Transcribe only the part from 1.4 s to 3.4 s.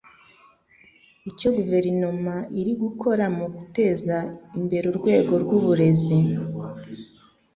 Guverinoma iri gukora